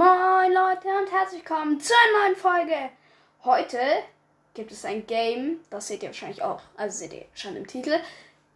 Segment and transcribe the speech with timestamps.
[0.00, 2.88] Moin Leute und herzlich willkommen zu einer neuen Folge.
[3.44, 3.78] Heute
[4.54, 8.00] gibt es ein Game, das seht ihr wahrscheinlich auch, also seht ihr schon im Titel.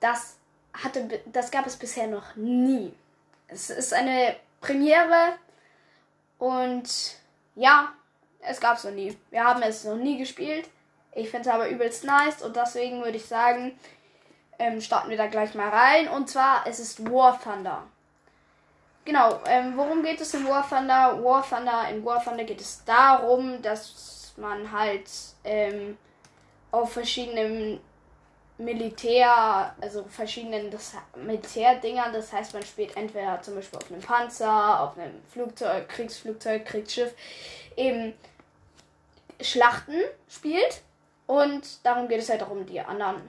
[0.01, 0.39] Das
[0.73, 2.95] hatte, das gab es bisher noch nie.
[3.49, 5.35] Es ist eine Premiere
[6.39, 6.89] und
[7.57, 7.93] ja,
[8.41, 9.15] es gab es noch nie.
[9.31, 10.71] Wir haben es noch nie gespielt.
[11.13, 13.79] Ich finde es aber übelst nice und deswegen würde ich sagen,
[14.59, 16.09] ähm, starten wir da gleich mal rein.
[16.09, 17.83] Und zwar es ist War Thunder.
[19.05, 21.23] Genau, ähm, worum geht es in War Thunder?
[21.23, 25.11] War Thunder, in War Thunder geht es darum, dass man halt
[25.45, 25.99] ähm,
[26.71, 27.81] auf verschiedenen
[28.57, 30.73] Militär, also verschiedenen
[31.17, 36.65] Militärdingern, das heißt man spielt entweder zum Beispiel auf einem Panzer, auf einem Flugzeug, Kriegsflugzeug,
[36.65, 37.13] Kriegsschiff,
[37.77, 38.15] eben
[39.41, 40.83] Schlachten spielt
[41.27, 43.23] und darum geht es halt darum, die anderen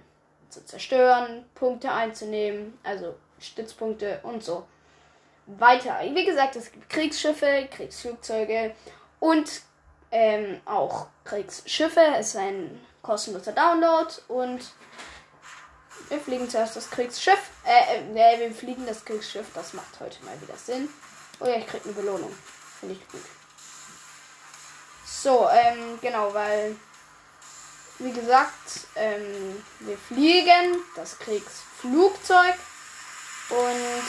[0.49, 4.65] zu zerstören, Punkte einzunehmen, also Stützpunkte und so
[5.45, 5.99] weiter.
[6.01, 8.75] Wie gesagt, es gibt Kriegsschiffe, Kriegsflugzeuge
[9.19, 9.61] und
[10.11, 12.01] ähm, auch Kriegsschiffe.
[12.17, 14.61] Es ist ein kostenloser Download und
[16.09, 17.49] wir fliegen zuerst das Kriegsschiff.
[17.65, 19.47] Äh, äh, wir fliegen das Kriegsschiff.
[19.53, 20.89] Das macht heute mal wieder Sinn.
[21.39, 22.33] Oh ja, ich krieg eine Belohnung.
[22.79, 23.21] Finde ich gut.
[25.05, 26.75] So, ähm, genau, weil,
[27.99, 32.55] wie gesagt, ähm, wir fliegen das Kriegsflugzeug
[33.49, 34.03] und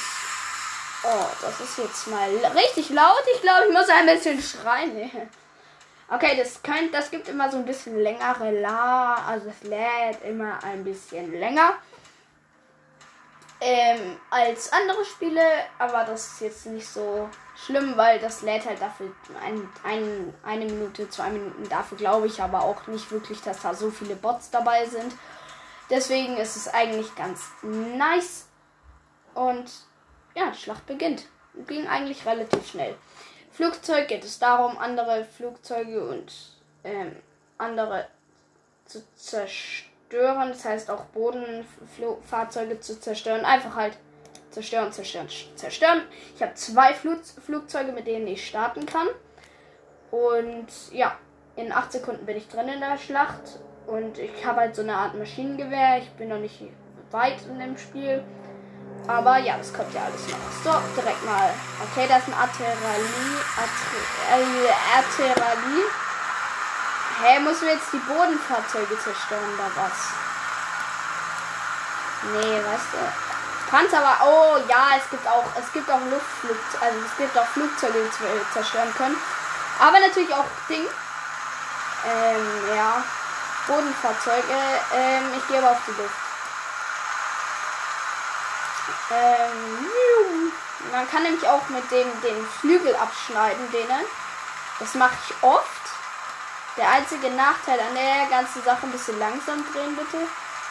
[1.09, 3.23] Oh, das ist jetzt mal richtig laut.
[3.35, 5.11] Ich glaube, ich muss ein bisschen schreien.
[6.09, 10.62] Okay, das könnte, das gibt immer so ein bisschen längere La, also es lädt immer
[10.62, 11.77] ein bisschen länger
[13.61, 15.43] ähm, als andere Spiele,
[15.79, 19.11] aber das ist jetzt nicht so schlimm, weil das lädt halt dafür
[19.43, 21.69] ein, ein, eine Minute, zwei Minuten.
[21.69, 25.15] Dafür glaube ich aber auch nicht wirklich, dass da so viele Bots dabei sind.
[25.89, 28.47] Deswegen ist es eigentlich ganz nice
[29.34, 29.71] und
[30.37, 31.25] ja, die Schlacht beginnt.
[31.67, 32.95] Ging eigentlich relativ schnell.
[33.51, 36.33] Flugzeug geht es darum, andere Flugzeuge und
[36.84, 37.17] ähm,
[37.56, 38.06] andere
[38.84, 40.51] zu zerstören.
[40.51, 43.47] Das heißt auch Bodenfahrzeuge zu zerstören.
[43.47, 43.97] Einfach halt
[44.50, 46.03] zerstören, zerstören, zerstören.
[46.34, 49.09] Ich habe zwei Flug Flugzeuge, mit denen ich starten kann.
[50.11, 51.19] Und ja,
[51.56, 53.59] in 8 Sekunden bin ich drin in der Schlacht.
[53.87, 55.99] Und ich habe halt so eine Art Maschinengewehr.
[55.99, 56.61] Ich bin noch nicht
[57.11, 58.22] weit in dem Spiel.
[59.07, 60.39] Aber ja, das kommt ja alles noch.
[60.65, 61.55] So, direkt mal.
[61.83, 62.75] Okay, das ist ein Artillerie.
[64.97, 65.84] Artillerie.
[67.21, 69.93] Hä, hey, müssen wir jetzt die Bodenfahrzeuge zerstören oder was?
[72.33, 72.99] Nee, weißt du.
[73.71, 74.19] Kannst aber.
[74.25, 75.47] Oh ja, es gibt auch.
[75.59, 76.85] Es gibt auch Luftflugzeuge.
[76.85, 79.17] Also es gibt auch Flugzeuge, die wir zerstören können.
[79.79, 80.85] Aber natürlich auch Ding.
[82.05, 83.03] Ähm, ja.
[83.67, 84.56] Bodenfahrzeuge.
[84.95, 86.25] Ähm, ich gehe aber auf die Luft.
[89.11, 90.53] Ähm,
[90.93, 94.05] man kann nämlich auch mit dem den Flügel abschneiden, denen.
[94.78, 95.67] Das mache ich oft.
[96.77, 100.27] Der einzige Nachteil an der ganzen Sache, ein bisschen langsam drehen bitte.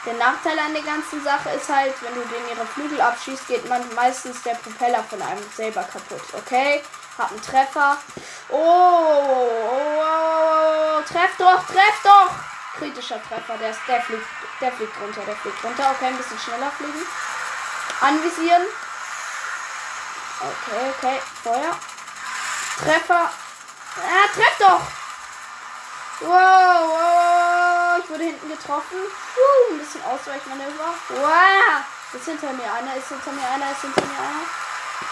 [0.05, 3.67] Der Nachteil an der ganzen Sache ist halt, wenn du den ihre Flügel abschießt, geht
[3.67, 6.21] man meistens der Propeller von einem selber kaputt.
[6.33, 6.83] Okay,
[7.17, 7.97] hab einen Treffer.
[8.49, 12.31] Oh, oh, oh, treff doch, treff doch!
[12.77, 14.27] Kritischer Treffer, der, ist, der, fliegt,
[14.61, 15.91] der fliegt runter, der fliegt runter.
[15.95, 17.01] Okay, ein bisschen schneller fliegen.
[18.01, 18.63] Anvisieren.
[20.39, 21.21] Okay, okay.
[21.43, 21.77] Feuer.
[22.77, 23.31] Treffer.
[23.97, 24.81] Ah, treff doch!
[26.19, 26.31] Wow,
[26.91, 28.99] wow, ich wurde hinten getroffen.
[28.99, 30.93] Uh, ein bisschen Ausweichmanöver.
[31.09, 31.83] Wow!
[32.13, 34.45] Ist hinter mir einer, ist hinter mir einer, ist hinter mir einer.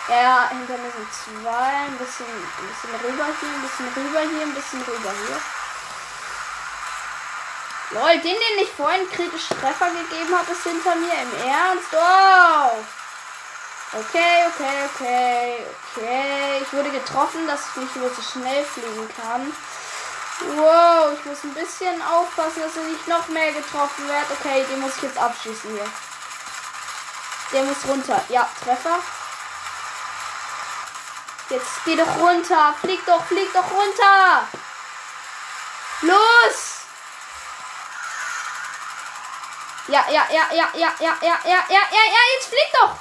[0.07, 1.87] Ja, hinter mir sind zwei.
[1.87, 5.41] Ein bisschen, ein bisschen rüber hier, ein bisschen rüber hier, ein bisschen rüber hier.
[7.91, 11.13] Lol, den, den ich vorhin kritisch Treffer gegeben habe, ist hinter mir.
[11.13, 11.93] Im Ernst?
[11.93, 12.83] Oh!
[13.95, 16.61] Okay, okay, okay, okay.
[16.63, 19.55] Ich wurde getroffen, dass ich nicht mehr so schnell fliegen kann.
[20.55, 24.25] Wow, ich muss ein bisschen aufpassen, dass er nicht noch mehr getroffen wird.
[24.39, 25.85] Okay, den muss ich jetzt abschießen hier.
[27.53, 28.19] Der muss runter.
[28.29, 28.97] Ja, Treffer.
[31.49, 32.73] Jetzt geh doch runter.
[32.81, 34.47] Flieg doch, flieg doch runter.
[36.01, 36.82] Los!
[39.87, 42.95] Ja, ja, ja, ja, ja, ja, ja, ja, ja, ja, ja, jetzt flieg doch!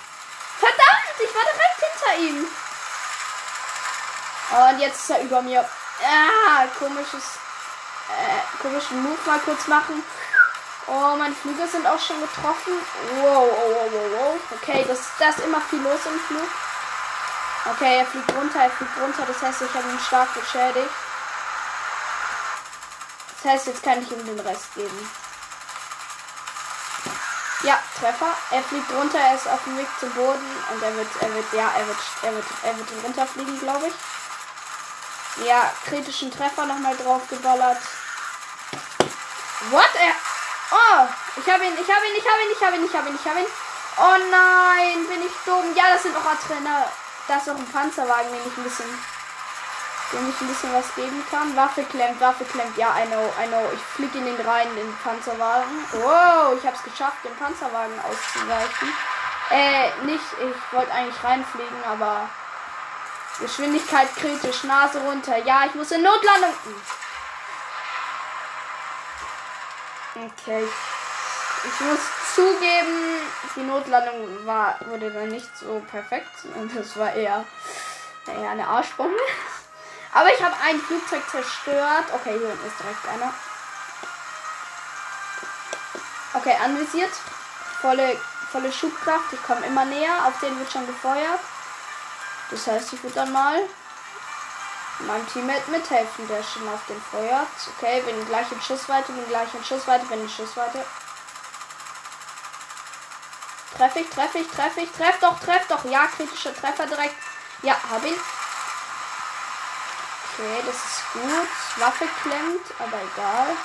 [0.58, 2.49] Verdammt, ich war direkt hinter ihm.
[4.50, 5.61] Und jetzt ist er über mir.
[6.05, 7.38] Ah, komisches,
[8.08, 10.02] äh, komischen Move mal kurz machen.
[10.88, 12.75] Oh, meine Flüge sind auch schon getroffen.
[13.20, 14.40] Wow, wow, wow, wow.
[14.61, 16.49] Okay, das, das ist immer viel los im Flug.
[17.70, 19.25] Okay, er fliegt runter, er fliegt runter.
[19.26, 20.90] Das heißt, ich habe ihn stark beschädigt.
[23.43, 25.11] Das heißt, jetzt kann ich ihm den Rest geben.
[27.62, 28.34] Ja, Treffer.
[28.50, 31.52] Er fliegt runter, er ist auf dem Weg zum Boden und er wird, er wird,
[31.52, 35.46] ja, er wird, er wird, er wird runterfliegen, glaube ich.
[35.46, 37.78] Ja, kritischen Treffer nochmal drauf geballert.
[39.70, 39.90] What?
[39.94, 40.14] Er.
[40.72, 41.06] Oh,
[41.36, 43.14] ich habe ihn, ich habe ihn, ich habe ihn, ich habe ihn, ich habe ihn,
[43.14, 43.46] ich habe ihn.
[43.96, 45.74] Oh nein, bin ich dumm.
[45.76, 46.86] Ja, das sind auch Trainer.
[47.28, 48.98] Da ist auch ein Panzerwagen, den ich ein bisschen,
[50.12, 51.56] dem ich ein bisschen was geben kann.
[51.56, 52.76] Waffe klemmt, Waffe klemmt.
[52.76, 53.70] Ja, I know, I know.
[53.74, 55.84] Ich fliege in den rein, den Panzerwagen.
[55.92, 58.88] Wow, ich habe es geschafft, den Panzerwagen auszuweichen.
[59.50, 62.28] Äh, nicht, ich wollte eigentlich reinfliegen, aber
[63.40, 65.36] Geschwindigkeit kritisch, Nase runter.
[65.38, 66.54] Ja, ich muss in Notlandung.
[70.14, 70.68] Okay.
[71.64, 72.00] Ich muss
[72.34, 73.20] zugeben,
[73.56, 76.44] die Notlandung war, wurde dann nicht so perfekt.
[76.54, 77.44] Und das war eher,
[78.26, 79.16] eher eine Arschbombe.
[80.12, 82.04] Aber ich habe ein Flugzeug zerstört.
[82.12, 83.32] Okay, hier ist direkt einer.
[86.34, 87.12] Okay, anvisiert.
[87.80, 88.20] Volle,
[88.50, 89.32] volle Schubkraft.
[89.32, 90.26] Ich komme immer näher.
[90.26, 91.40] Auf den wird schon gefeuert.
[92.50, 93.58] Das heißt, ich würde dann mal
[95.00, 97.48] meinem Teammate mithelfen, der schon auf den feuert.
[97.76, 100.84] Okay, bin gleich in Schussweite, bin gleich in Schussweite, bin in Schussweite.
[103.76, 105.84] Treff ich, treff ich, treff ich, treff doch, treff doch.
[105.86, 107.16] Ja, kritischer Treffer direkt.
[107.62, 108.14] Ja, hab ihn.
[110.32, 111.49] Okay, das ist gut.
[111.76, 113.56] Waffe klemmt, aber egal.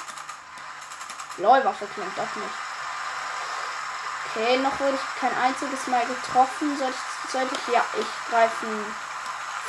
[1.38, 2.56] Lol, Waffe klemmt doch nicht.
[4.30, 6.78] Okay, noch wurde ich kein einziges Mal getroffen.
[6.78, 8.96] Soll ich, soll ich ja, ich greife einen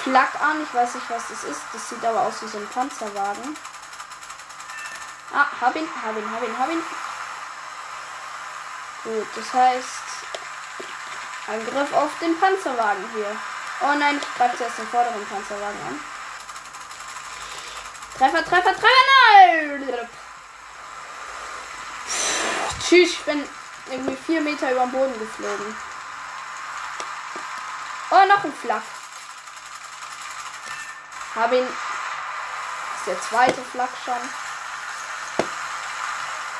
[0.02, 0.62] Flak an.
[0.62, 1.60] Ich weiß nicht, was das ist.
[1.72, 3.56] Das sieht aber aus wie so ein Panzerwagen.
[5.32, 6.82] Ah, hab ihn, hab ihn, hab ihn, hab ihn.
[9.04, 10.02] Gut, das heißt,
[11.46, 13.36] Angriff auf den Panzerwagen hier.
[13.80, 16.17] Oh nein, ich greife zuerst den vorderen Panzerwagen an.
[18.18, 18.88] Treffer, Treffer, Treffer,
[19.32, 20.08] nein!
[22.80, 23.48] Tschüss, ich bin
[23.90, 25.76] irgendwie vier Meter über den Boden geflogen.
[28.10, 28.82] Oh, noch ein Flak.
[31.36, 31.66] Hab ihn.
[31.66, 34.30] Das ist der zweite Flak schon.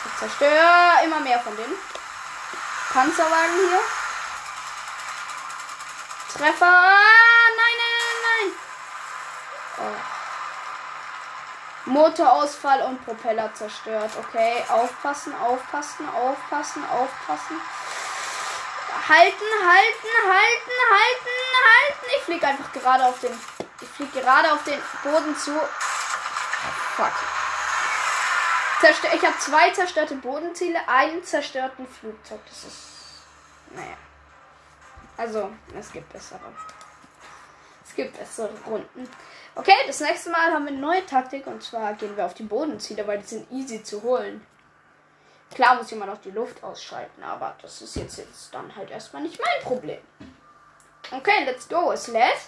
[0.04, 1.75] Ich zerstöre immer mehr von denen.
[2.93, 3.81] Panzerwagen hier.
[6.37, 6.66] Treffer.
[6.66, 8.52] Ah, nein, nein, nein, nein.
[9.78, 10.17] Oh.
[11.88, 14.11] Motorausfall und Propeller zerstört.
[14.19, 17.56] Okay, aufpassen, aufpassen, aufpassen, aufpassen.
[19.08, 22.06] Halten, halten, halten, halten, halten.
[22.17, 23.32] Ich fliege einfach gerade auf den.
[23.81, 25.52] Ich fliege gerade auf den Boden zu.
[26.96, 27.12] Fuck.
[28.81, 32.40] Zerstör ich habe zwei zerstörte Bodenziele, einen zerstörten Flugzeug.
[32.46, 32.76] Das ist.
[33.70, 33.96] Naja.
[35.17, 36.40] Also, es gibt bessere.
[37.87, 39.08] Es gibt bessere Runden.
[39.58, 42.44] Okay, das nächste Mal haben wir eine neue Taktik und zwar gehen wir auf die
[42.44, 44.46] Bodenziele, weil die sind easy zu holen.
[45.52, 49.22] Klar muss jemand auch die Luft ausschalten, aber das ist jetzt, jetzt dann halt erstmal
[49.22, 49.99] nicht mein Problem.
[51.10, 51.90] Okay, let's go.
[51.90, 52.38] Es lädt.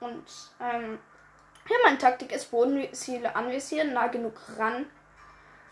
[0.00, 0.24] Und
[0.58, 0.98] ähm,
[1.68, 4.86] ja, meine Taktik ist Bodenziele anvisieren, nah genug ran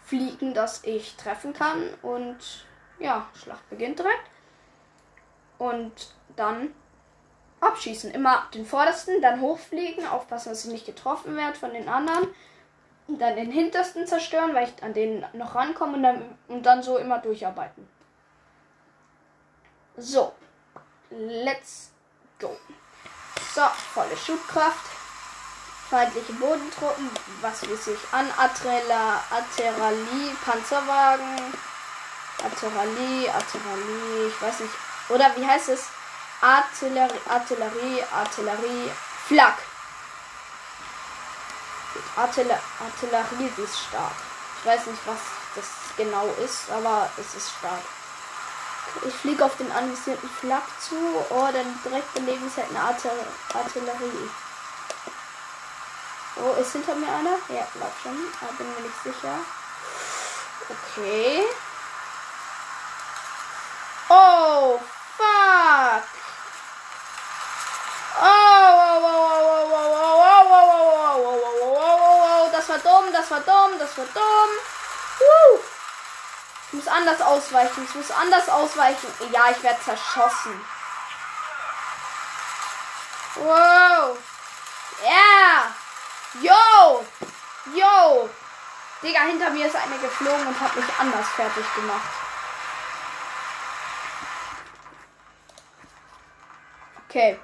[0.05, 1.95] fliegen, dass ich treffen kann.
[2.03, 2.67] Und
[2.99, 4.29] ja, Schlacht beginnt direkt.
[5.57, 6.75] Und dann
[7.63, 8.11] abschießen.
[8.11, 12.29] Immer den vordersten, dann hochfliegen, aufpassen, dass ich nicht getroffen werde von den anderen.
[13.09, 16.83] Und dann den hintersten zerstören, weil ich an denen noch rankomme und dann, und dann
[16.83, 17.89] so immer durcharbeiten.
[19.97, 20.33] So,
[21.11, 21.93] let's
[22.39, 22.57] go.
[23.55, 23.63] So,
[23.95, 24.87] volle Schubkraft.
[25.91, 27.11] Feindliche Bodentruppen,
[27.43, 28.27] was weiß ich an?
[28.39, 31.37] Atrella, Ateralie, Panzerwagen,
[32.43, 34.73] Ateralie, Ateralie, ich weiß nicht.
[35.11, 35.91] Oder wie heißt es?
[36.43, 38.91] Artillerie, Artillerie, Artillerie,
[39.29, 39.59] Flak.
[42.17, 44.13] Artiller Artillerie ist stark.
[44.59, 45.19] Ich weiß nicht, was
[45.55, 47.83] das genau ist, aber es ist stark.
[49.07, 50.97] Ich fliege auf den anvisierten Flak zu.
[51.31, 51.49] Oh,
[51.85, 53.11] direkt daneben ist halt eine Artil
[53.55, 54.31] Artillerie.
[56.37, 57.39] Oh, ist hinter mir einer?
[57.51, 58.19] Ja, glaub schon.
[58.41, 59.39] Aber bin mir nicht sicher.
[60.69, 61.45] Okay.
[64.09, 64.81] Oh,
[65.17, 66.03] fuck.
[72.53, 74.51] Das war dumm, das war dumm, das war dumm.
[75.19, 75.61] Woo.
[76.67, 79.13] Ich muss anders ausweichen, ich muss anders ausweichen.
[79.31, 80.65] Ja, ich werde zerschossen.
[83.37, 84.19] Wow.
[85.03, 85.75] Yeah.
[86.41, 87.05] Yo.
[87.75, 88.31] Yo.
[89.03, 92.11] Digga, hinter mir ist eine geflogen und hat mich anders fertig gemacht.
[97.09, 97.41] Okay.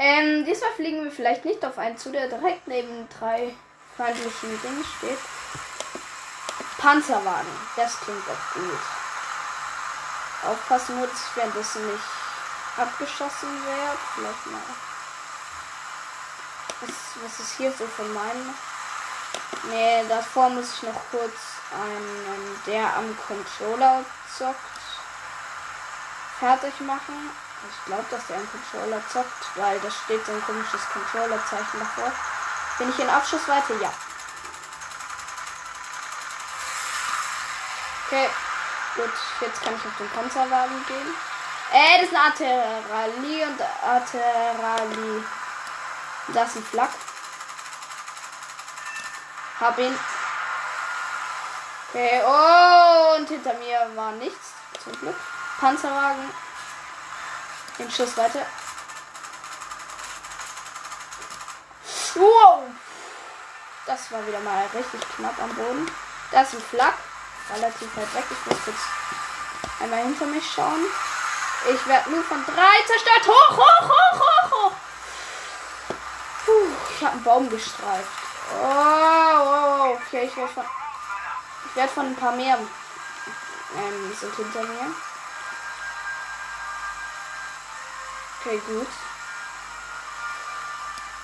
[0.00, 3.52] Ähm, diesmal fliegen wir vielleicht nicht auf einen zu, der direkt neben drei
[3.96, 5.18] feindlichen Dingen steht.
[6.78, 7.50] Panzerwagen.
[7.74, 8.78] Das klingt doch gut.
[10.48, 12.04] Aufpassen muss ich währenddessen nicht
[12.76, 13.98] abgeschossen wird.
[14.14, 14.62] Vielleicht mal.
[16.80, 18.54] Was, was ist hier so von meinem?
[19.64, 21.34] Nee, davor muss ich noch kurz
[21.74, 24.04] einen, der am Controller
[24.38, 24.56] zockt,
[26.38, 27.30] fertig machen.
[27.66, 32.12] Ich glaube, dass der am Controller zockt, weil da steht so ein komisches Controller-Zeichen davor.
[32.78, 33.74] Bin ich in Abschussweite?
[33.82, 33.92] Ja.
[38.06, 38.28] Okay,
[38.94, 39.12] gut.
[39.40, 41.14] Jetzt kann ich auf den Panzerwagen gehen.
[41.72, 45.24] Äh, das ist ein Artillerie und Artillerie.
[46.28, 46.90] Das ist ein Flak.
[49.60, 49.98] Hab ihn.
[51.88, 54.52] Okay, oh, und hinter mir war nichts.
[54.84, 55.16] Zum Glück.
[55.58, 56.30] Panzerwagen.
[57.78, 58.44] Den Schuss weiter.
[62.14, 62.64] Wow!
[63.86, 65.90] Das war wieder mal richtig knapp am Boden.
[66.32, 66.94] Das ist ein Flak.
[67.54, 68.24] Relativ weit weg.
[68.30, 68.76] Ich muss kurz
[69.80, 70.84] einmal hinter mich schauen.
[71.72, 73.26] Ich werde nur von drei zerstört.
[73.26, 74.72] Hoch, hoch, hoch, hoch, hoch.
[76.44, 78.08] Puh, ich habe einen Baum gestreift.
[78.52, 80.64] Oh, oh, okay, ich werde von.
[81.70, 84.94] Ich werde von ein paar mehr ähm, sind hinter mir.
[88.40, 88.86] Okay, gut.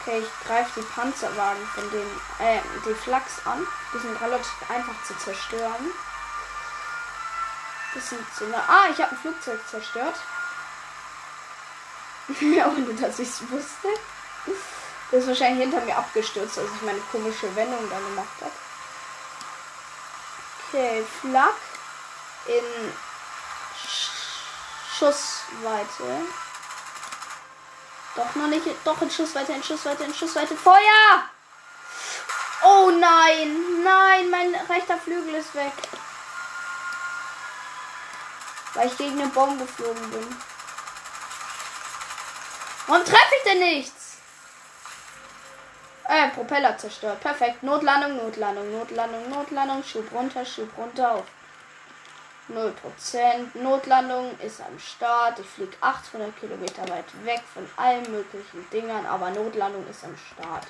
[0.00, 2.06] Okay, ich greife die Panzerwagen von den,
[2.38, 3.66] äh, die Flaks an.
[3.92, 5.90] Die sind relativ einfach zu zerstören.
[7.94, 8.56] Das sind so eine.
[8.56, 10.16] Ah, ich habe ein Flugzeug zerstört.
[12.40, 13.88] Ohne dass ich es wusste.
[15.10, 18.52] Das ist wahrscheinlich hinter mir abgestürzt, als ich meine komische Wendung da gemacht habe.
[20.68, 21.54] Okay, Flak
[22.46, 22.92] in
[24.98, 26.26] Schussweite.
[28.16, 28.66] Doch noch nicht.
[28.84, 30.56] Doch in Schussweite, in Schussweite, in Schussweite.
[30.56, 31.24] Feuer!
[32.62, 33.82] Oh nein!
[33.82, 35.72] Nein, mein rechter Flügel ist weg.
[38.74, 40.36] Weil ich gegen eine Bombe geflogen bin.
[42.86, 44.16] Warum treffe ich denn nichts?
[46.04, 47.20] Äh, Propeller zerstört.
[47.20, 47.62] Perfekt.
[47.62, 49.82] Notlandung, Notlandung, Notlandung, Notlandung.
[49.82, 51.24] Schub runter, Schub runter auf
[52.48, 53.62] 0%.
[53.62, 55.38] Notlandung ist am Start.
[55.38, 60.66] Ich fliege 800 Kilometer weit weg von allen möglichen Dingern, aber Notlandung ist am Start.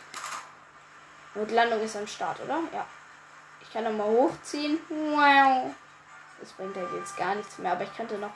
[1.35, 2.61] Notlandung ist am Start, oder?
[2.73, 2.87] Ja.
[3.61, 4.79] Ich kann nochmal hochziehen.
[4.89, 5.75] Wow.
[6.41, 8.31] Das bringt ja jetzt gar nichts mehr, aber ich könnte noch.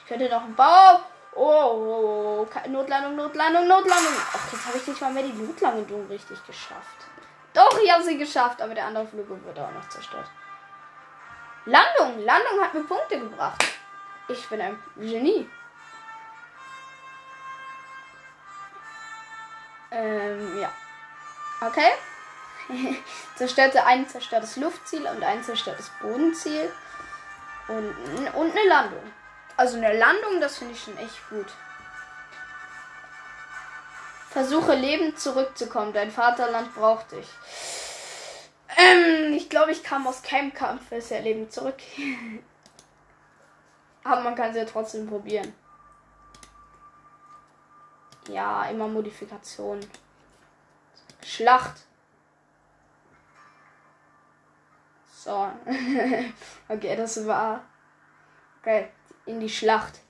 [0.00, 1.00] Ich könnte noch einen Bau.
[1.34, 4.14] Oh, oh, oh, Notlandung, Notlandung, Notlandung.
[4.32, 7.04] Ach, jetzt habe ich nicht mal mehr die Notlandung richtig geschafft.
[7.52, 10.26] Doch, ich habe sie geschafft, aber der andere Flug wird auch noch zerstört.
[11.66, 13.64] Landung, Landung hat mir Punkte gebracht.
[14.28, 15.48] Ich bin ein Genie.
[19.90, 20.72] Ähm, ja.
[21.60, 21.92] Okay.
[23.36, 26.72] Zerstörte ein zerstörtes Luftziel und ein zerstörtes Bodenziel.
[27.68, 27.96] Und,
[28.34, 29.12] und eine Landung.
[29.56, 31.46] Also eine Landung, das finde ich schon echt gut.
[34.30, 35.92] Versuche lebend zurückzukommen.
[35.92, 37.26] Dein Vaterland braucht dich.
[38.76, 41.78] Ähm, ich glaube, ich kam aus keinem Kampf bisher lebend zurück.
[44.04, 45.52] Aber man kann es ja trotzdem probieren.
[48.28, 49.80] Ja, immer Modifikation.
[51.24, 51.86] Schlacht.
[55.12, 55.50] So.
[56.68, 57.64] okay, das war.
[58.60, 58.88] Okay
[59.26, 60.00] in die Schlacht.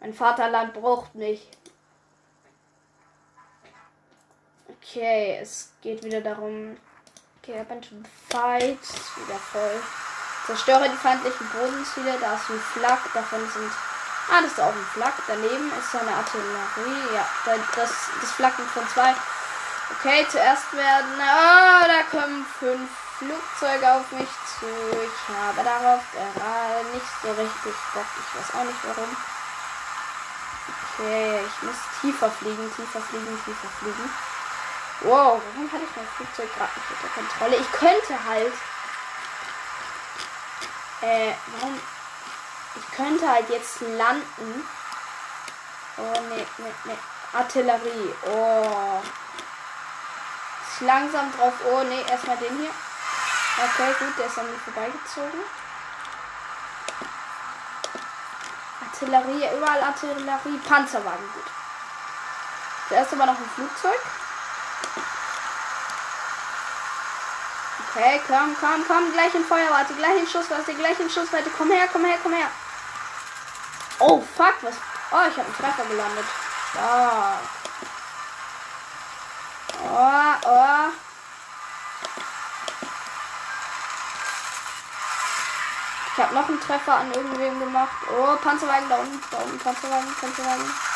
[0.00, 1.46] Mein Vaterland braucht mich.
[4.68, 6.76] Okay, es geht wieder darum.
[7.42, 7.96] Okay, Open to
[8.28, 8.78] Fight.
[9.16, 9.82] Wieder voll.
[10.44, 12.18] Zerstöre die feindlichen Bodenziele.
[12.20, 13.00] Da ist ein Flak.
[13.14, 13.72] Davon sind.
[14.30, 15.14] Ah, das ist auch ein Flak.
[15.26, 17.14] Daneben ist eine Artillerie.
[17.14, 19.14] Ja, das, das Flaggen von zwei.
[19.96, 21.18] Okay, zuerst werden.
[21.18, 24.28] Ah, da kommen fünf Flugzeuge auf mich
[24.58, 24.66] zu.
[24.92, 28.06] Ich habe darauf gerade nicht so richtig Bock.
[28.20, 29.16] Ich weiß auch nicht warum.
[30.92, 34.10] Okay, ich muss tiefer fliegen, tiefer fliegen, tiefer fliegen.
[35.02, 37.56] Wow, warum hatte ich mein Flugzeug gerade nicht unter Kontrolle?
[37.56, 38.52] Ich könnte halt.
[41.00, 41.80] Äh, warum?
[42.76, 44.68] Ich könnte halt jetzt landen.
[45.96, 46.98] Oh, ne, ne, ne.
[47.32, 48.14] Artillerie.
[48.26, 49.02] Oh.
[50.70, 51.54] Ist langsam drauf.
[51.72, 52.70] Oh, ne, erstmal den hier.
[53.64, 55.40] Okay, gut, der ist an mir vorbeigezogen.
[58.82, 61.44] Artillerie, überall Artillerie, Panzerwagen, gut.
[62.88, 63.98] Zuerst aber noch ein Flugzeug.
[67.90, 71.50] Okay, komm, komm, komm, gleich in Feuerwarte, gleich in Schussweite, gleich in Schussweite.
[71.50, 72.46] Komm her, komm her, komm her.
[73.98, 74.74] Oh, fuck, was?
[75.10, 76.24] Oh, ich habe einen Treffer gelandet.
[76.70, 77.40] Stark.
[79.82, 80.90] Oh, oh.
[86.12, 87.96] Ich habe noch einen Treffer an irgendwem gemacht.
[88.08, 90.89] Oh, Panzerwagen da unten, da unten, Panzerwagen, Panzerwagen.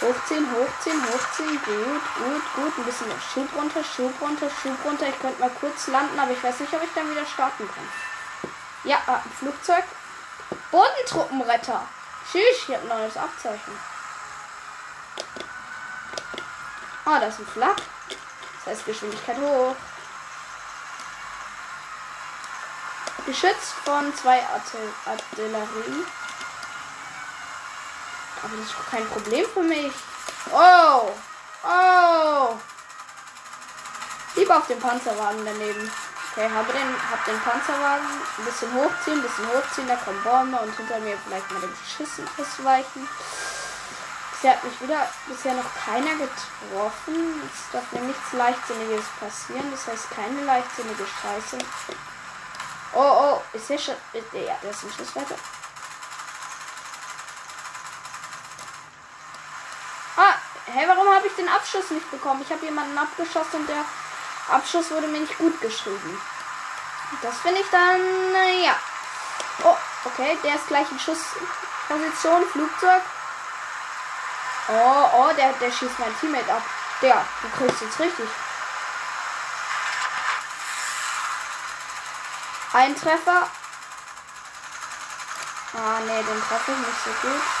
[0.00, 1.60] Hochziehen, hochziehen, hochziehen.
[1.64, 2.78] Gut, gut, gut.
[2.78, 5.08] Ein bisschen Schub runter, Schub runter, Schub runter.
[5.08, 7.88] Ich könnte mal kurz landen, aber ich weiß nicht, ob ich dann wieder starten kann.
[8.84, 9.84] Ja, ein Flugzeug.
[10.70, 11.84] Bodentruppenretter.
[12.30, 13.72] Tschüss, ich habe ein neues Abzeichen.
[17.04, 17.76] Ah, das ist ein Flak.
[18.64, 19.74] Das heißt Geschwindigkeit hoch.
[23.26, 24.42] Geschützt von zwei
[25.06, 26.04] Artillerie.
[28.42, 29.92] Aber das ist kein Problem für mich.
[30.52, 31.10] Oh!
[31.64, 32.56] Oh!
[34.36, 35.90] Lieber auf dem Panzerwagen daneben.
[36.32, 38.06] Okay, habe den, hab den Panzerwagen
[38.38, 41.74] ein bisschen hochziehen, ein bisschen hochziehen, da kommen Bäume und hinter mir vielleicht mal den
[41.84, 43.08] Schüssen ausweichen.
[44.30, 47.42] Bisher hat mich wieder bisher noch keiner getroffen.
[47.52, 49.68] Es darf mir nichts Leichtsinniges passieren.
[49.72, 51.58] Das heißt keine leichtsinnige Scheiße.
[52.94, 53.94] Oh, oh, ist der schon.
[54.12, 55.34] Ja, der ist ein Schuss weiter.
[60.70, 62.42] Hey, warum habe ich den Abschuss nicht bekommen?
[62.42, 63.84] Ich habe jemanden abgeschossen und der
[64.50, 66.20] Abschuss wurde mir nicht gut geschrieben.
[67.22, 68.00] Das finde ich dann,
[68.62, 68.76] ja.
[69.64, 73.02] Oh, okay, der ist gleich in Schussposition, Flugzeug.
[74.68, 76.62] Oh, oh, der, der schießt mein Teammate ab.
[77.00, 78.28] Der, du kriegst jetzt richtig.
[82.74, 83.48] Ein Treffer.
[85.72, 87.57] Ah, ne, den treffe ich nicht so gut.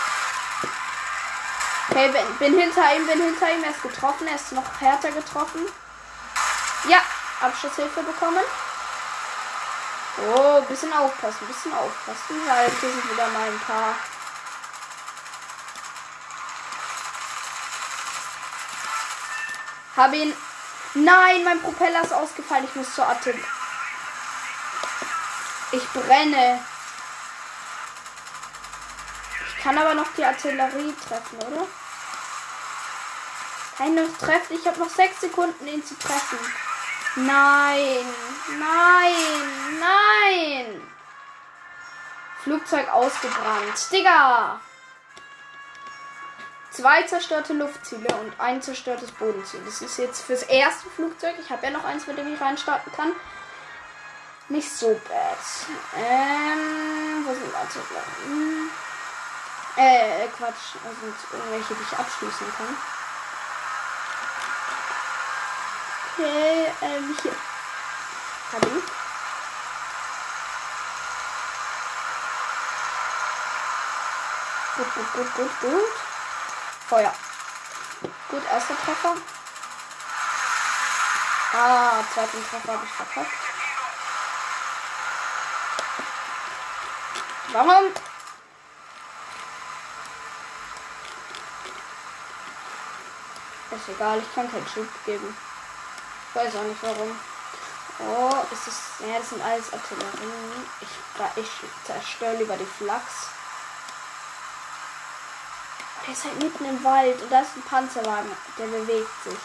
[1.90, 3.64] Okay, bin, bin hinter ihm, bin hinter ihm.
[3.64, 4.26] Er ist getroffen.
[4.26, 5.66] Er ist noch härter getroffen.
[6.88, 7.00] Ja,
[7.40, 8.44] Abschusshilfe bekommen.
[10.34, 13.94] Oh, bisschen aufpassen, bisschen aufpassen, weil hier sind wieder mal ein paar.
[19.96, 20.34] Hab ihn.
[20.94, 22.64] Nein, mein Propeller ist ausgefallen.
[22.64, 23.44] Ich muss zur Artillerie.
[25.72, 26.60] Ich brenne.
[29.68, 31.66] Kann aber noch die Artillerie treffen, oder?
[33.76, 34.56] Keine treffen.
[34.56, 36.38] Ich habe noch sechs Sekunden, ihn zu treffen.
[37.16, 38.06] Nein,
[38.58, 40.80] nein, nein.
[42.42, 43.92] Flugzeug ausgebrannt.
[43.92, 44.58] Digga.
[46.70, 49.60] Zwei zerstörte Luftziele und ein zerstörtes Bodenziel.
[49.66, 51.34] Das ist jetzt fürs erste Flugzeug.
[51.42, 53.12] Ich habe ja noch eins, mit dem ich reinstarten kann.
[54.48, 55.38] Nicht so bad.
[55.94, 58.70] Ähm, wo sind Artillerie?
[59.78, 60.74] Äh, Quatsch.
[60.84, 62.76] Also irgendwelche, die ich abschließen kann.
[66.12, 67.36] Okay, ähm, hier.
[68.52, 68.84] Hab ich.
[74.76, 75.90] Gut, gut, gut, gut, gut.
[76.88, 77.14] Feuer.
[78.30, 79.14] Gut, erster Treffer.
[81.52, 83.32] Ah, zweiten Treffer habe ich verkackt.
[87.52, 88.07] Warum?
[93.78, 95.36] Ist egal, ich kann keinen Schub geben.
[96.28, 97.16] Ich weiß auch nicht warum.
[98.00, 99.06] Oh, ist das.
[99.06, 100.66] Ja, das sind alles Artillerien.
[100.80, 101.50] Ich, ich
[101.84, 103.28] zerstöre lieber die Flachs.
[106.04, 109.38] Der ist halt mitten im Wald und da ist ein Panzerwagen, der bewegt sich.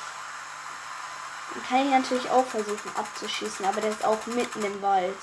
[1.54, 5.18] Den kann ich natürlich auch versuchen abzuschießen, aber der ist auch mitten im Wald.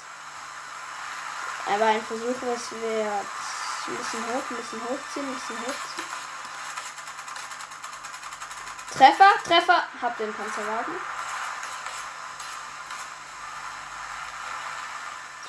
[1.66, 3.27] Aber ein Versuch ist wert.
[3.87, 6.10] Ein bisschen hoch, ein bisschen hochziehen, ein bisschen hochziehen.
[8.96, 10.94] Treffer, Treffer, hab den Panzerwagen.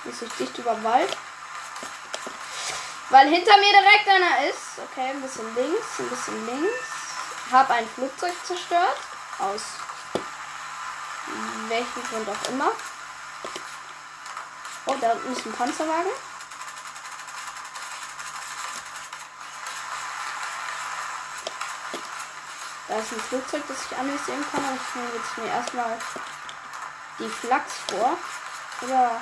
[0.04, 1.18] Jetzt muss ich dicht über den Wald.
[3.10, 4.80] Weil hinter mir direkt einer ist.
[4.80, 6.86] Okay, ein bisschen links, ein bisschen links.
[7.52, 8.98] Hab ein Flugzeug zerstört.
[9.40, 9.62] Aus
[11.68, 12.72] welchem Grund auch immer.
[14.86, 16.12] Oh, da unten ist ein Panzerwagen.
[22.92, 24.66] Da ist ein Flugzeug, das ich anvisieren kann.
[24.66, 25.98] Und ich nehme jetzt mir erstmal
[27.20, 28.18] die Flachs vor.
[28.82, 29.22] Oder.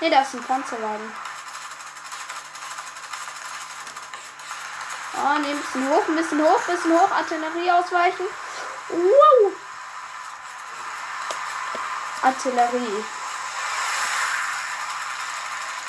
[0.00, 1.12] Ne, da ist ein Panzerwagen.
[5.14, 7.10] Ah, ne, ein bisschen hoch, ein bisschen hoch, ein bisschen hoch.
[7.12, 8.26] Artillerie ausweichen.
[8.88, 9.52] Wow.
[12.22, 13.04] Artillerie.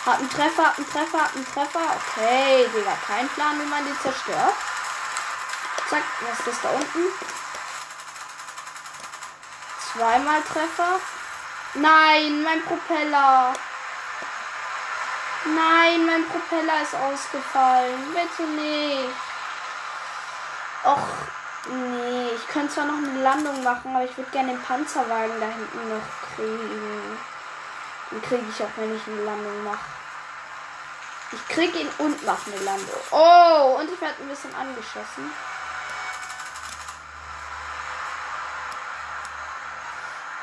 [0.06, 1.98] Hat einen Treffer, hat einen Treffer, hat einen Treffer.
[1.98, 4.54] Okay, Digga, kein Plan, wie man die zerstört.
[5.90, 7.06] Zack, was ist das da unten?
[9.94, 11.00] Zweimal Treffer.
[11.76, 13.54] Nein, mein Propeller.
[15.46, 18.14] Nein, mein Propeller ist ausgefallen.
[18.14, 19.16] Bitte nicht.
[20.84, 21.08] Och,
[21.70, 22.32] nee.
[22.36, 25.90] Ich könnte zwar noch eine Landung machen, aber ich würde gerne den Panzerwagen da hinten
[25.90, 27.18] noch kriegen.
[28.12, 29.86] Den kriege ich auch, wenn ich eine Landung mache.
[31.32, 33.02] Ich kriege ihn und mache eine Landung.
[33.12, 35.32] Oh, und ich werde ein bisschen angeschossen.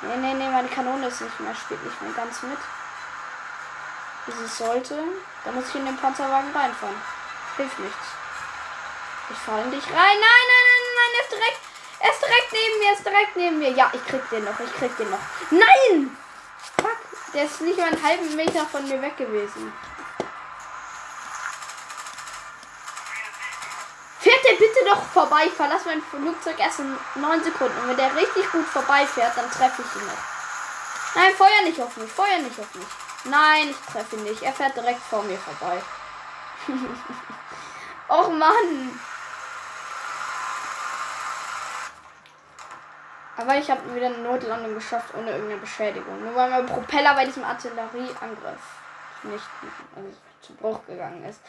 [0.08, 2.58] Nee, nee, nee, meine Kanone ist nicht mehr, spielt nicht mehr ganz mit.
[4.26, 4.98] Wie sie sollte.
[5.44, 6.96] Da muss ich in den Panzerwagen reinfahren.
[7.56, 8.06] Hilft nichts.
[9.30, 9.94] Ich fahre in dich rein.
[9.94, 11.60] Nein, nein, nein, nein, er ist direkt.
[12.00, 13.70] Er ist direkt neben mir, er ist direkt neben mir.
[13.70, 15.18] Ja, ich krieg den noch, ich krieg den noch.
[15.50, 16.16] Nein!
[16.78, 16.98] Fuck,
[17.32, 19.72] der ist nicht mal einen halben Meter von mir weg gewesen.
[24.94, 25.48] Doch vorbei?
[25.48, 27.76] Verlasse mein Flugzeug erst in 9 Sekunden.
[27.80, 31.16] Und wenn der richtig gut vorbeifährt, dann treffe ich ihn noch.
[31.16, 32.86] Nein, feuer nicht auf mich, feuer nicht auf mich.
[33.24, 34.42] Nein, ich treffe ihn nicht.
[34.42, 35.82] Er fährt direkt vor mir vorbei.
[38.08, 39.00] Och Mann.
[43.36, 46.22] Aber ich habe wieder eine Notlandung geschafft ohne irgendeine Beschädigung.
[46.22, 48.62] Nur weil mein Propeller bei diesem Artillerieangriff
[49.24, 49.44] nicht
[49.96, 50.08] also
[50.40, 51.40] zu Bruch gegangen ist.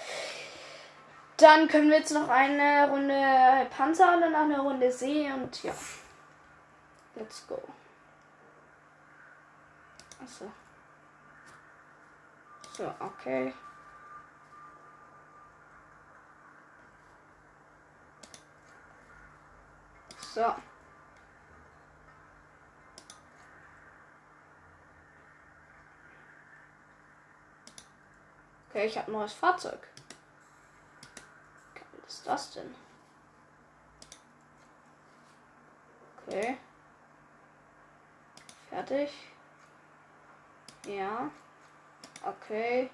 [1.37, 5.73] Dann können wir jetzt noch eine Runde Panzer und danach eine Runde See und ja.
[7.15, 7.61] Let's go.
[10.21, 10.51] Achso.
[12.77, 13.53] So, okay.
[20.33, 20.55] So.
[28.69, 29.79] Okay, ich habe ein neues Fahrzeug.
[32.25, 32.75] Ist das denn?
[36.25, 36.57] Okay.
[38.67, 39.11] Fertig.
[40.87, 41.29] Ja.
[42.23, 42.89] Okay.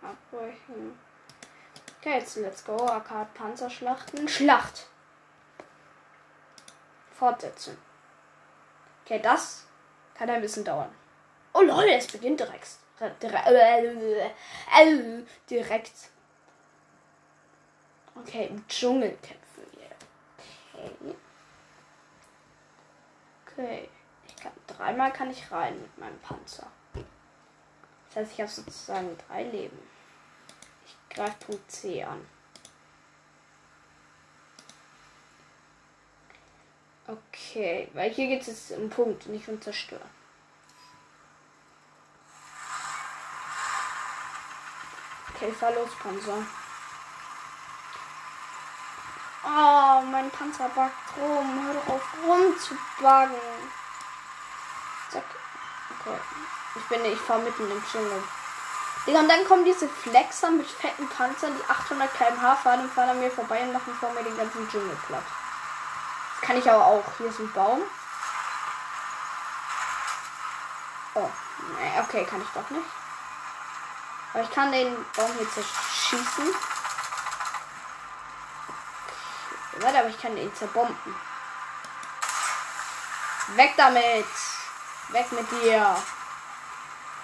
[0.00, 0.98] Abbrechen.
[2.00, 2.74] Okay, jetzt let's go.
[2.86, 4.26] AK Panzerschlachten.
[4.28, 4.86] Schlacht.
[7.18, 7.76] Fortsetzen.
[9.04, 9.66] Okay, das
[10.14, 10.94] kann ein bisschen dauern.
[11.52, 12.78] Oh lol, es beginnt direkt.
[15.50, 15.92] Direkt.
[18.14, 19.90] Okay, Dschungelkämpfe hier.
[20.72, 21.14] Okay.
[23.46, 23.88] Okay.
[24.26, 26.70] Ich kann dreimal kann ich rein mit meinem Panzer.
[28.08, 29.78] Das heißt, ich habe sozusagen drei Leben.
[30.86, 32.26] Ich greife Punkt C an.
[37.06, 40.10] Okay, weil hier geht es um Punkt, nicht um Zerstören.
[45.46, 46.44] Okay, fahr los, Panzer.
[49.44, 51.66] Oh, mein Panzer backt rum.
[51.66, 53.36] Hör doch auf rumzubagen.
[55.08, 55.22] Zack.
[56.00, 56.18] Okay.
[56.74, 58.24] Ich bin ich fahr mitten im Dschungel.
[59.06, 63.10] Digga, und dann kommen diese Flexer mit fetten Panzern, die 800 km/h fahren und fahren
[63.10, 65.22] an mir vorbei und machen vor mir den ganzen Dschungel platt.
[66.32, 67.04] Das kann ich aber auch.
[67.18, 67.82] Hier ist ein Baum.
[71.14, 71.30] Oh,
[72.00, 73.05] okay, kann ich doch nicht.
[74.36, 76.54] Aber ich kann den Baum hier zerschießen.
[79.78, 81.16] Warte, aber ich kann den zerbomben.
[83.54, 84.26] Weg damit!
[85.08, 85.96] Weg mit dir!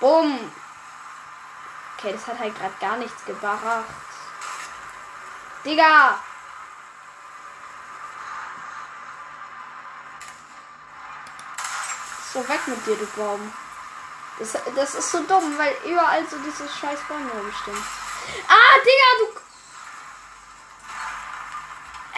[0.01, 0.53] Bumm!
[1.99, 3.85] Okay, das hat halt gerade gar nichts gebracht.
[5.67, 6.19] Digga!
[12.33, 13.53] So, weg mit dir, du Baum.
[14.43, 17.79] Das, das ist so dumm, weil überall so diese scheiß Bäume rumstehen.
[18.49, 19.41] Ah, Digga, du.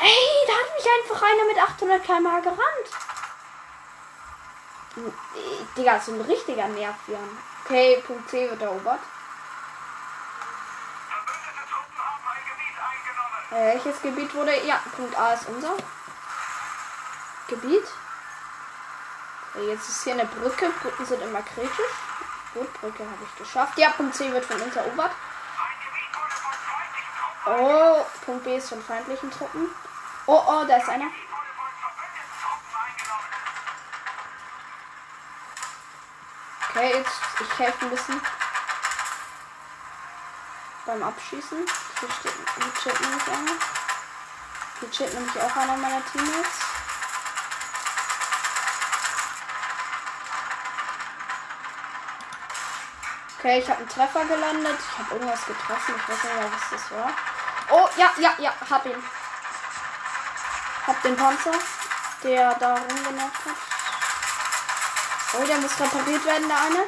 [0.01, 2.89] Ey, da hat mich einfach einer mit 800 km gerannt.
[5.77, 7.39] Digga, so ein richtiger Nervian.
[7.63, 9.01] Okay, Punkt C wird erobert.
[13.51, 14.65] Welches Gebiet wurde.
[14.65, 15.77] Ja, Punkt A ist unser
[17.49, 17.87] Gebiet.
[19.67, 20.71] Jetzt ist hier eine Brücke.
[20.81, 21.93] Brücken sind immer kritisch.
[22.55, 23.77] Gut, Brücke habe ich geschafft.
[23.79, 25.11] Ja, Punkt C wird von uns erobert.
[27.47, 29.69] Oh, Punkt B ist von feindlichen Truppen.
[30.27, 31.11] Oh, oh, da ist einer.
[36.71, 38.21] Okay, jetzt ich helfe ein bisschen
[40.87, 41.59] beim Abschießen.
[41.59, 43.59] Hier steht, hier steht nämlich einer.
[44.81, 46.74] Hier steht nämlich auch einer meiner Teammates.
[53.45, 54.79] Okay, ich habe einen Treffer gelandet.
[54.81, 55.95] Ich habe irgendwas getroffen.
[55.95, 57.11] Ich weiß nicht mehr, was das war.
[57.73, 59.05] Oh, ja, ja, ja, hab ihn.
[60.87, 61.53] Hab den Panzer,
[62.23, 63.57] der da rumgenervt hat.
[65.35, 66.85] Oh, der muss repariert werden, der eine.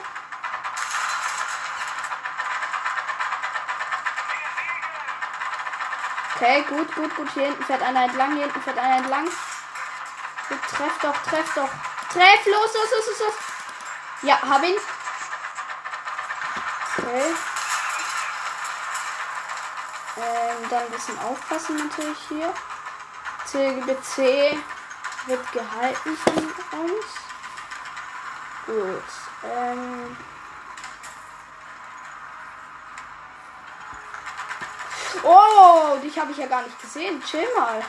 [6.36, 7.30] Okay, gut, gut, gut.
[7.34, 9.26] Hier hinten fährt einer entlang, hier hinten fährt einer entlang.
[10.48, 11.68] Gut, treff doch, treff doch.
[12.14, 13.34] Treff, los, los, los, los, los.
[14.22, 14.78] Ja, hab ihn.
[17.06, 17.34] Okay.
[20.16, 22.52] Ähm, dann ein bisschen aufpassen natürlich hier.
[23.44, 24.58] C, C.
[25.26, 27.06] wird gehalten von uns.
[28.66, 29.04] Gut.
[29.44, 30.16] Ähm.
[35.22, 37.22] Oh, dich habe ich ja gar nicht gesehen.
[37.22, 37.84] Chill mal.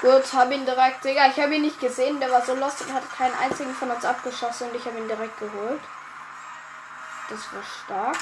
[0.00, 1.04] Gut, habe ihn direkt.
[1.04, 2.20] Digga, ich habe ihn nicht gesehen.
[2.20, 5.08] Der war so lost und hat keinen einzigen von uns abgeschossen und ich habe ihn
[5.08, 5.80] direkt geholt.
[7.28, 8.18] Das war stark.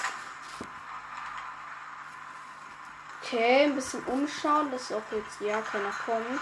[3.23, 6.41] Okay, ein bisschen umschauen, dass auch jetzt ja keiner kommt.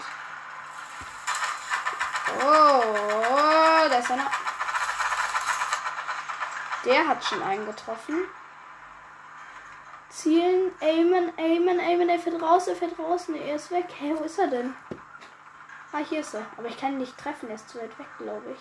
[2.40, 4.30] Oh, da ist einer.
[6.84, 8.24] Der hat schon eingetroffen.
[10.08, 12.08] Zielen, aimen, aimen, aimen.
[12.08, 13.28] Er fährt raus, er fährt raus.
[13.28, 13.86] Ne, er ist weg.
[13.98, 14.74] Hä, wo ist er denn?
[15.92, 16.46] Ah, hier ist er.
[16.56, 17.48] Aber ich kann ihn nicht treffen.
[17.48, 18.60] Er ist zu weit weg, glaube ich.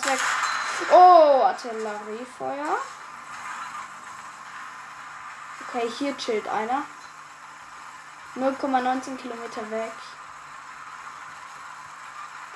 [0.00, 0.20] Ist weg.
[0.92, 2.78] Oh, Artilleriefeuer.
[5.68, 6.82] Okay, hier chillt einer.
[8.36, 9.92] 0,19 Kilometer weg.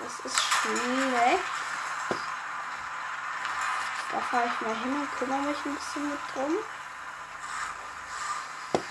[0.01, 1.39] Das ist schlecht.
[4.13, 6.55] Da fahre ich mal hin und kümmere mich ein bisschen mit drum.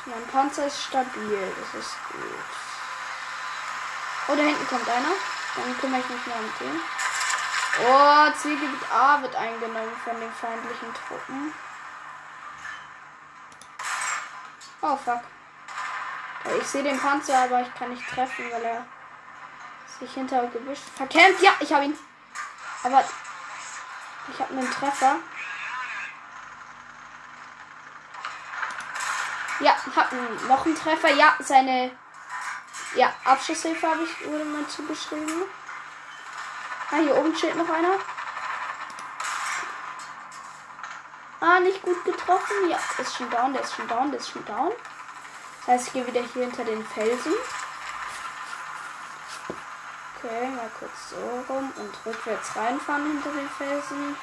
[0.06, 2.20] Mein Panzer ist stabil, das ist gut.
[4.28, 5.12] Oh, da hinten kommt einer.
[5.56, 7.03] Dann kümmere ich mich mal um den.
[7.80, 11.54] Oh, Zielgebiet A wird eingenommen von den feindlichen Truppen.
[14.82, 15.22] Oh, fuck.
[16.60, 18.86] Ich sehe den Panzer, aber ich kann nicht treffen, weil er
[20.00, 21.42] sich hinter Gebüsch verkämpft.
[21.42, 21.98] Ja, ich habe ihn.
[22.84, 23.04] Aber
[24.32, 25.16] ich habe einen Treffer.
[29.62, 30.12] Ja, hab
[30.48, 31.14] noch einen Treffer.
[31.14, 31.92] Ja, seine
[32.96, 35.44] ja, Abschusshilfe habe ich wurde mal zugeschrieben.
[36.94, 37.98] Ah, hier oben steht noch einer.
[41.40, 42.70] Ah, nicht gut getroffen.
[42.70, 44.72] Ja, ist schon down, der ist schon down, der ist schon down.
[45.66, 47.34] Das heißt, ich gehe wieder hier hinter den Felsen.
[50.18, 54.16] Okay, mal kurz so rum und rückwärts reinfahren hinter den Felsen.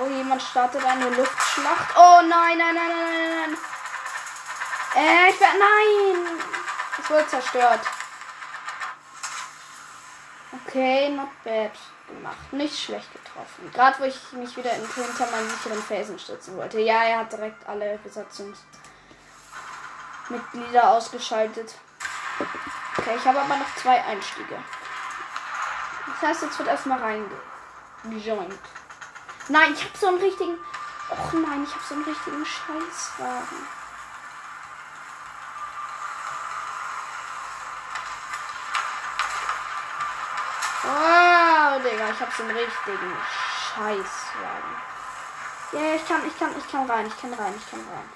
[0.00, 1.96] Oh, jemand startet eine Luftschlacht.
[1.96, 3.56] Oh nein, nein, nein, nein, nein,
[4.94, 5.04] nein.
[5.04, 5.58] Äh, ich werde.
[5.58, 6.38] Nein!
[7.02, 7.80] Es wurde zerstört.
[10.76, 11.72] Okay, not bad
[12.06, 12.52] gemacht.
[12.52, 13.72] Nicht schlecht getroffen.
[13.72, 16.80] Gerade wo ich mich wieder hinter meinen sicheren Felsen stützen wollte.
[16.80, 21.76] Ja, er hat direkt alle Besatzungsmitglieder ausgeschaltet.
[22.98, 24.58] Okay, ich habe aber noch zwei Einstiege.
[26.08, 27.00] Das heißt, jetzt wird erstmal
[28.04, 28.60] reingejoint.
[29.48, 30.58] Nein, ich habe so einen richtigen.
[31.08, 33.75] Och nein, ich habe so einen richtigen Scheißwagen.
[40.88, 43.16] Oh, Digga, ich so einen richtigen
[43.74, 44.76] Scheißwagen.
[45.72, 48.08] Ja, yeah, ich kann, ich kann, ich kann rein, ich kann rein, ich kann rein.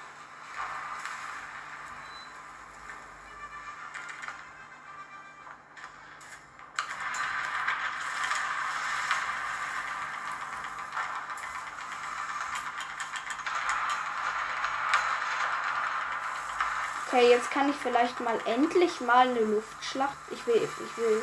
[17.07, 20.15] Okay, jetzt kann ich vielleicht mal endlich mal eine Luftschlacht.
[20.29, 21.21] Ich will, ich will.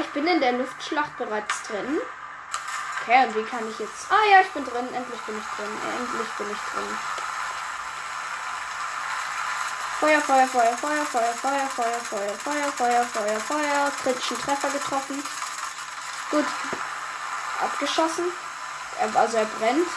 [0.00, 2.00] Ich bin in der Luftschlacht bereits drin.
[3.02, 4.10] Okay, und wie kann ich jetzt.
[4.10, 4.92] Ah ja, ich bin drin.
[4.92, 5.78] Endlich bin ich drin.
[5.98, 6.98] Endlich bin ich drin.
[10.00, 13.92] Feuer, Feuer, Feuer, Feuer, Feuer, Feuer, Feuer, Feuer, Feuer, Feuer, Feuer, Feuer.
[14.02, 15.22] Kritischen Treffer getroffen.
[16.30, 16.46] Gut.
[17.62, 18.32] Abgeschossen.
[19.14, 19.88] Also er brennt.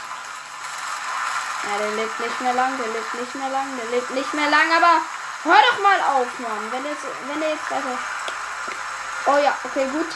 [1.64, 4.50] Ja, der lebt nicht mehr lang, der lebt nicht mehr lang, der lebt nicht mehr
[4.50, 5.02] lang, aber
[5.44, 6.72] hör doch mal auf, Mann.
[6.72, 7.98] Wenn jetzt, wenn er jetzt weiter.
[9.30, 10.08] Oh ja, okay, gut.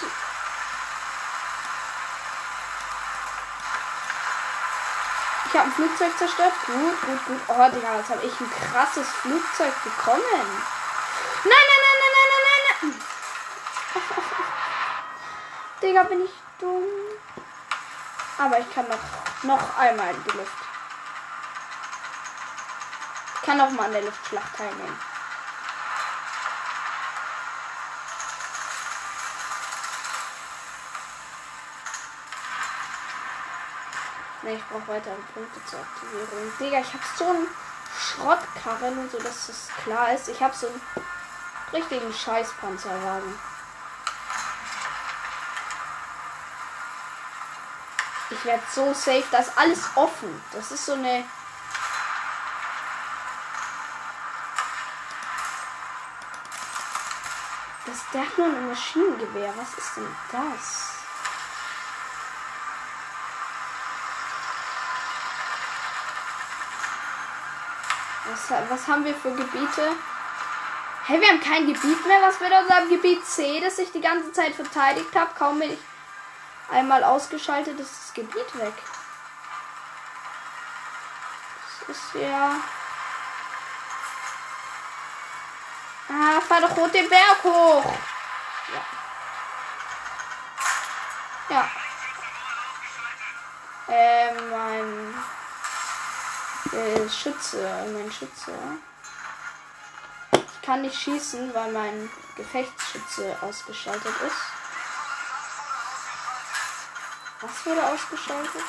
[5.48, 6.54] Ich habe ein Flugzeug zerstört.
[6.66, 7.42] Gut, gut, gut.
[7.50, 10.22] Oh, Digga, jetzt habe ich ein krasses Flugzeug bekommen.
[11.44, 13.02] Nein, nein, nein, nein, nein, nein, nein.
[15.82, 16.86] Digga, bin ich dumm.
[18.38, 20.54] Aber ich kann noch, noch einmal in die Luft.
[23.36, 25.11] Ich kann noch mal an der Luftschlacht teilnehmen.
[34.44, 36.52] Ne, ich brauche weitere Punkte zur Aktivierung.
[36.60, 37.48] Digga, ich habe so einen
[37.96, 40.30] Schrottkarren und so, dass das klar ist.
[40.30, 40.82] Ich habe so einen
[41.74, 43.40] richtigen Scheißpanzerwagen.
[48.32, 49.24] Ich werde so safe.
[49.32, 50.42] Das ist alles offen.
[50.54, 51.26] Das ist so eine.
[57.86, 59.54] Das der hat nur ein Maschinengewehr.
[59.58, 60.91] Was ist denn das?
[68.52, 69.96] Was, haben wir für Gebiete?
[71.06, 72.22] Hey, wir haben kein Gebiet mehr.
[72.22, 75.32] Was aus unserem Gebiet C, das ich die ganze Zeit verteidigt habe?
[75.40, 75.80] Kaum bin ich
[76.70, 78.74] einmal ausgeschaltet, ist das Gebiet weg.
[81.88, 82.56] Das ist ja.
[86.10, 87.94] Ah, fahr doch rot den Berg hoch.
[91.50, 91.56] Ja.
[91.56, 91.70] Ja.
[93.88, 95.41] Ähm, mein
[96.74, 98.52] äh, Schütze, mein Schütze.
[100.34, 104.42] Ich kann nicht schießen, weil mein Gefechtsschütze ausgeschaltet ist.
[107.42, 108.62] Was wurde ausgeschaltet?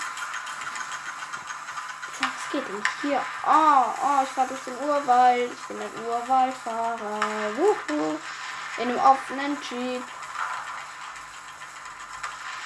[2.20, 3.20] Was geht denn hier?
[3.46, 5.52] Oh, oh, ich fahre durch den Urwald.
[5.52, 7.56] Ich bin ein Urwaldfahrer.
[7.56, 8.18] Wuhu.
[8.78, 10.02] In einem offenen Jeep.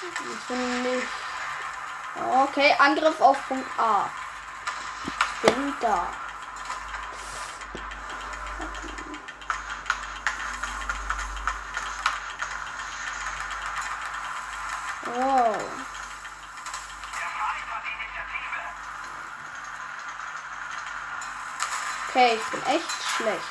[0.01, 1.07] Ich bin nicht.
[2.43, 4.09] Okay, Angriff auf Punkt A.
[5.41, 6.07] Bin da.
[15.05, 15.55] Wow.
[22.09, 23.41] Okay, ich bin echt schlecht.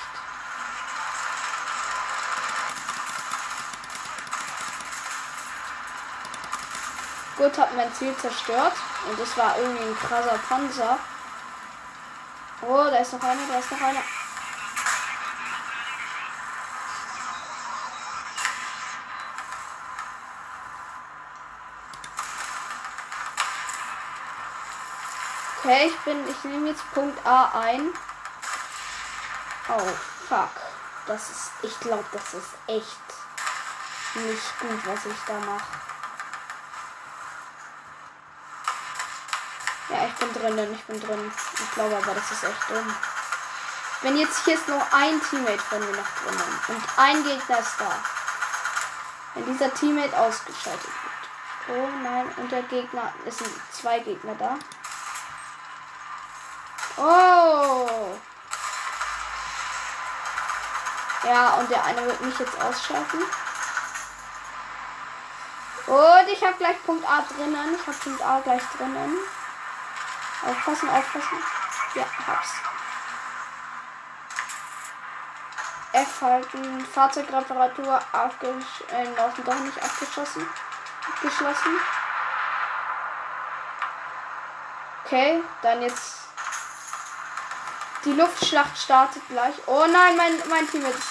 [7.37, 8.73] Gut, hat mein Ziel zerstört.
[9.09, 10.99] Und das war irgendwie ein krasser Panzer.
[12.69, 14.01] Oh, da ist noch einer, da ist noch einer.
[25.59, 27.91] Okay, ich bin, ich nehme jetzt Punkt A ein.
[29.69, 29.89] Oh,
[30.29, 30.51] fuck.
[31.07, 32.99] Das ist, ich glaube, das ist echt
[34.15, 35.86] nicht gut, was ich da mache.
[39.97, 41.33] Ja, ich bin drinnen, ich bin drin.
[41.55, 42.95] Ich glaube aber, das ist echt dumm.
[44.03, 47.75] Wenn jetzt hier ist noch ein Teammate von mir noch drinnen und ein Gegner ist
[47.79, 47.99] da.
[49.35, 51.79] Wenn dieser Teammate ausgeschaltet wird.
[51.79, 54.59] Oh nein, und der Gegner, es sind zwei Gegner da.
[56.99, 58.19] Oh!
[61.25, 63.23] Ja, und der eine wird mich jetzt ausschalten.
[65.87, 67.77] Und ich habe gleich Punkt A drinnen.
[67.81, 69.17] Ich habe Punkt A gleich drinnen.
[70.47, 71.39] Aufpassen, aufpassen.
[71.95, 72.51] Ja, hab's.
[75.93, 76.85] F halten.
[76.85, 78.87] Fahrzeugreparatur abgeschlossen.
[78.91, 80.47] Äh, doch nicht abgeschossen.
[81.09, 81.81] Abgeschlossen.
[85.05, 86.27] Okay, dann jetzt
[88.05, 89.55] die Luftschlacht startet gleich.
[89.67, 91.09] Oh nein, mein, mein Team ist.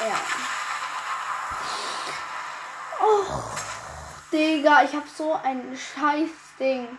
[0.00, 0.14] Ja.
[3.00, 3.24] Oh,
[4.32, 6.98] Digga, ich hab so ein scheiß Ding.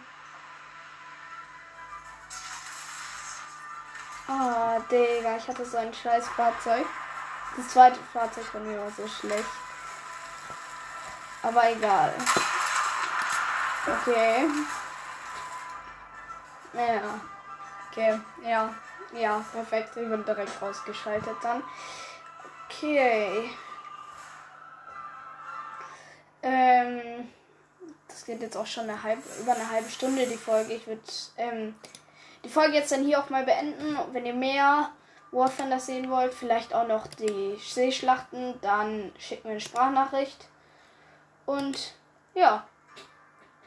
[4.91, 6.85] Digga, ich hatte so ein scheiß Fahrzeug.
[7.55, 9.45] Das zweite Fahrzeug von mir war so schlecht.
[11.41, 12.13] Aber egal.
[13.87, 14.45] Okay.
[16.73, 17.19] Ja.
[17.89, 18.73] Okay, ja.
[19.13, 19.89] Ja, perfekt.
[19.95, 21.63] Ich bin direkt rausgeschaltet dann.
[22.65, 23.49] Okay.
[26.43, 27.29] Ähm,
[28.07, 30.73] das geht jetzt auch schon eine halbe, über eine halbe Stunde, die Folge.
[30.73, 31.01] Ich würde
[31.37, 31.75] ähm,
[32.43, 33.97] die Folge jetzt dann hier auch mal beenden.
[34.13, 34.89] wenn ihr mehr
[35.31, 40.47] War Thunder sehen wollt, vielleicht auch noch die Seeschlachten, dann schickt mir eine Sprachnachricht.
[41.45, 41.93] Und
[42.33, 42.65] ja,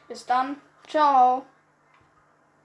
[0.07, 0.57] bis dann.
[0.87, 1.45] Ciao.